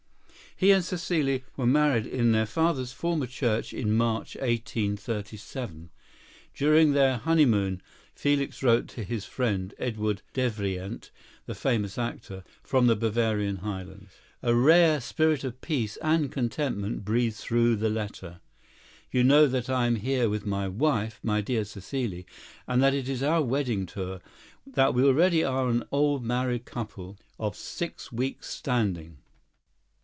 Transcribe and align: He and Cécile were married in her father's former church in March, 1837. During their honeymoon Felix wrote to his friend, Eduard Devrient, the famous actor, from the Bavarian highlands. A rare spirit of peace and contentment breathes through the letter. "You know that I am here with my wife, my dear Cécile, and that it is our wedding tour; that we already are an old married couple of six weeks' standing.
He 0.57 0.69
and 0.69 0.83
Cécile 0.83 1.41
were 1.57 1.65
married 1.65 2.05
in 2.05 2.35
her 2.35 2.45
father's 2.45 2.93
former 2.93 3.25
church 3.25 3.73
in 3.73 3.97
March, 3.97 4.35
1837. 4.35 5.89
During 6.53 6.91
their 6.91 7.17
honeymoon 7.17 7.81
Felix 8.13 8.61
wrote 8.61 8.87
to 8.89 9.03
his 9.03 9.25
friend, 9.25 9.73
Eduard 9.79 10.21
Devrient, 10.35 11.09
the 11.47 11.55
famous 11.55 11.97
actor, 11.97 12.43
from 12.61 12.85
the 12.85 12.95
Bavarian 12.95 13.55
highlands. 13.57 14.11
A 14.43 14.53
rare 14.53 15.01
spirit 15.01 15.43
of 15.43 15.59
peace 15.61 15.97
and 15.97 16.31
contentment 16.31 17.03
breathes 17.03 17.43
through 17.43 17.75
the 17.77 17.89
letter. 17.89 18.39
"You 19.09 19.23
know 19.23 19.47
that 19.47 19.67
I 19.67 19.87
am 19.87 19.95
here 19.95 20.29
with 20.29 20.45
my 20.45 20.67
wife, 20.67 21.19
my 21.23 21.41
dear 21.41 21.63
Cécile, 21.63 22.23
and 22.67 22.83
that 22.83 22.93
it 22.93 23.09
is 23.09 23.23
our 23.23 23.41
wedding 23.41 23.87
tour; 23.87 24.21
that 24.67 24.93
we 24.93 25.03
already 25.03 25.43
are 25.43 25.69
an 25.69 25.85
old 25.91 26.23
married 26.23 26.65
couple 26.65 27.17
of 27.39 27.55
six 27.55 28.11
weeks' 28.11 28.49
standing. 28.53 29.17